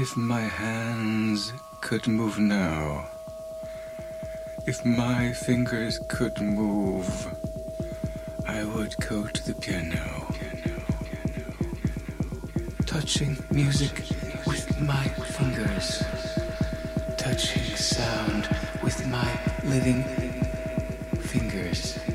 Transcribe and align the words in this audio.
If 0.00 0.16
my 0.16 0.42
hands 0.42 1.52
could 1.80 2.06
move 2.06 2.38
now, 2.38 3.08
if 4.64 4.84
my 4.84 5.32
fingers 5.32 5.98
could 6.06 6.40
move, 6.40 7.08
I 8.46 8.62
would 8.62 8.94
go 9.08 9.26
to 9.26 9.42
the 9.44 9.54
piano, 9.54 10.28
touching 12.86 13.36
music 13.50 14.04
with 14.46 14.80
my 14.80 15.02
fingers, 15.36 16.04
touching 17.16 17.74
sound 17.74 18.48
with 18.84 19.04
my 19.08 19.28
living 19.64 20.04
fingers. 21.22 22.07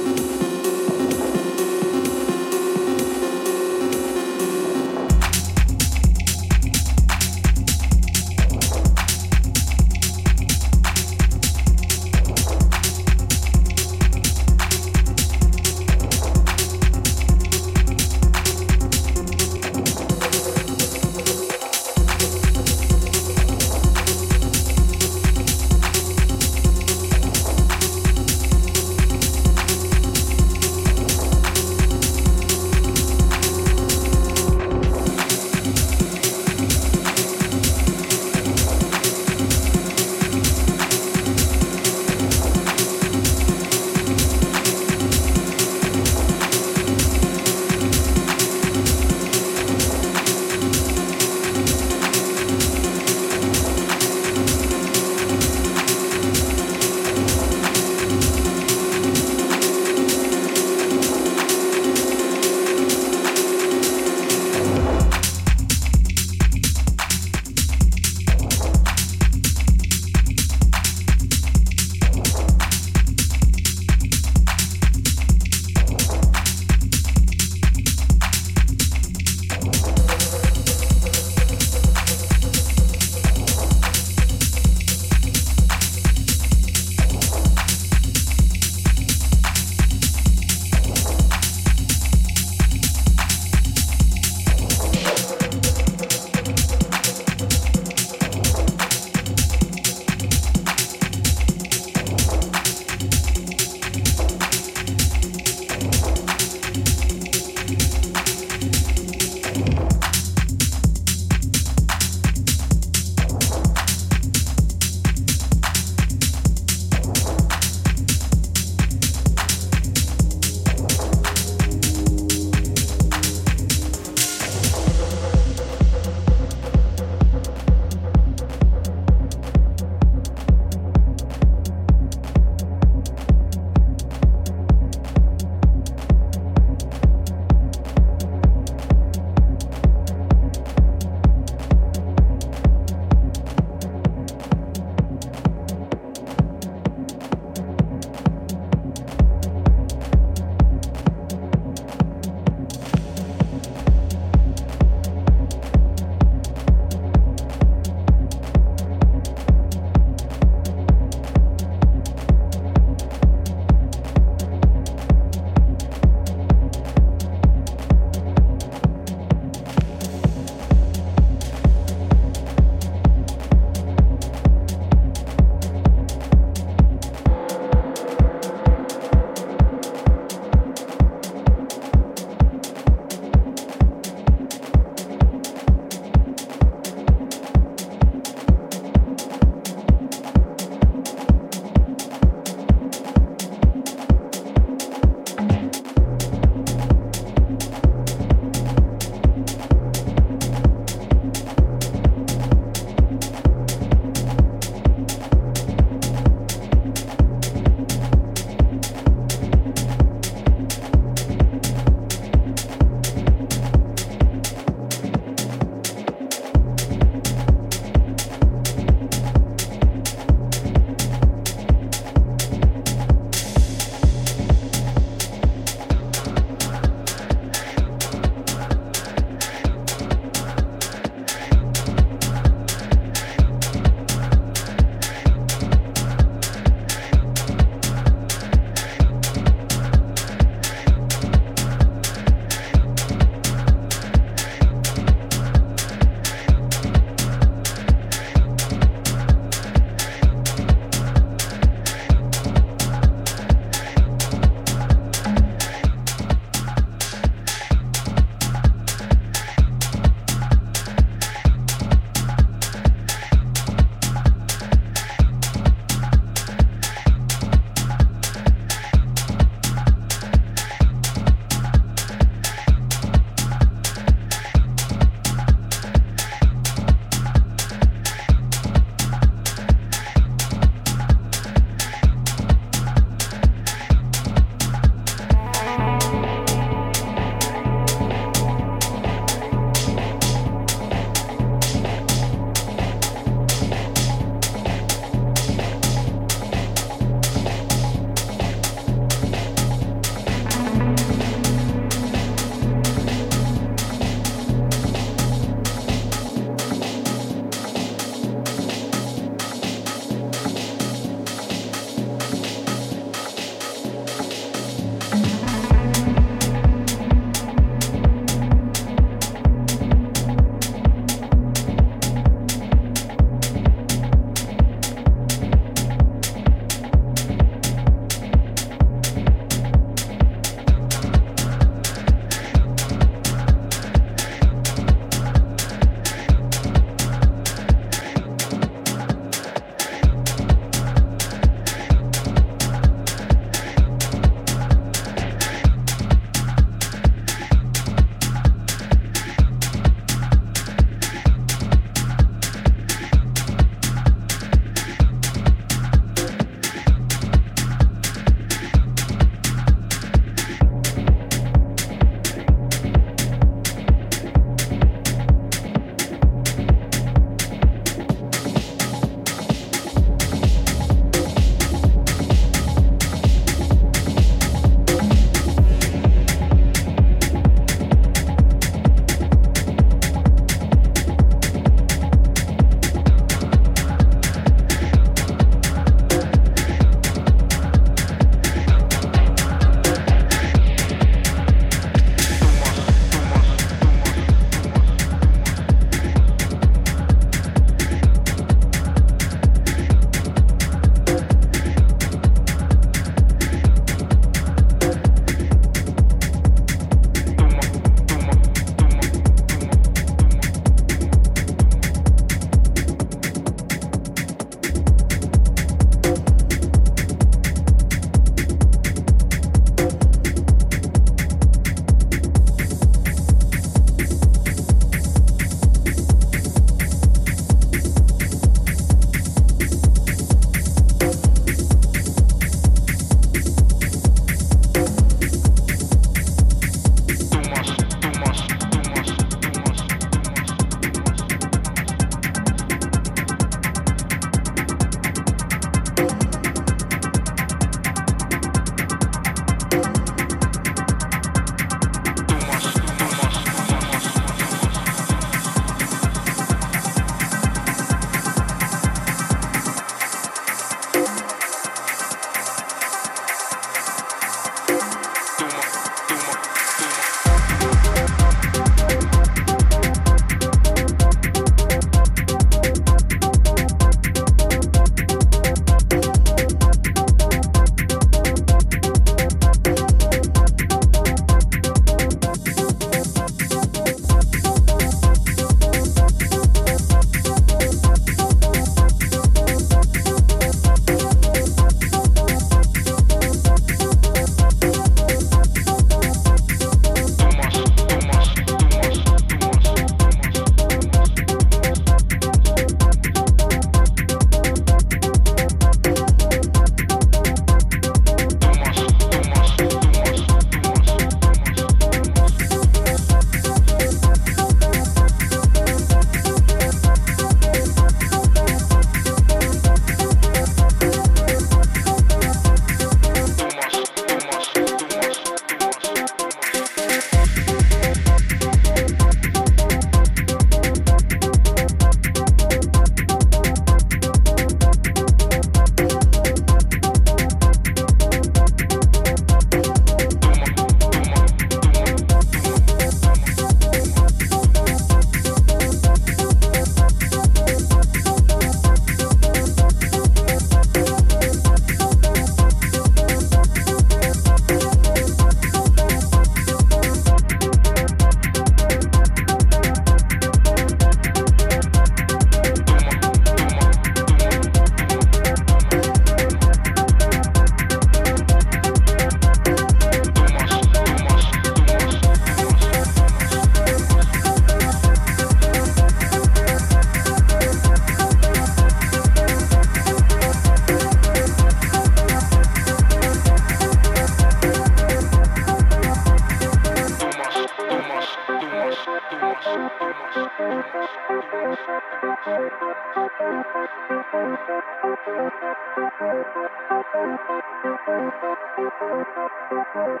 Too 599.94 600.00